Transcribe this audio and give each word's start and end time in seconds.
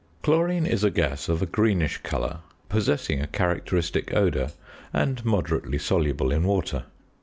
Chlorine 0.23 0.65
is 0.65 0.83
a 0.83 0.89
gas 0.89 1.29
of 1.29 1.43
a 1.43 1.45
greenish 1.45 1.99
colour, 1.99 2.39
possessing 2.69 3.21
a 3.21 3.27
characteristic 3.27 4.11
odour, 4.15 4.49
and 4.91 5.23
moderately 5.23 5.77
soluble 5.77 6.31
in 6.31 6.43
water. 6.43 6.85